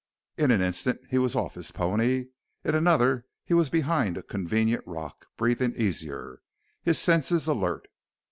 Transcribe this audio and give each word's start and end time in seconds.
In 0.35 0.49
an 0.49 0.61
instant 0.61 0.99
he 1.11 1.19
was 1.19 1.35
off 1.35 1.53
his 1.53 1.69
pony; 1.69 2.25
in 2.63 2.73
another 2.73 3.27
he 3.45 3.53
was 3.53 3.69
behind 3.69 4.17
a 4.17 4.23
convenient 4.23 4.83
rock, 4.87 5.27
breathing 5.37 5.75
easier, 5.75 6.41
his 6.81 6.97
senses 6.97 7.45
alert. 7.47 7.87